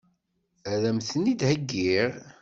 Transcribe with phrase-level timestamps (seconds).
[0.71, 2.11] Ad m-ten-id-heggiɣ?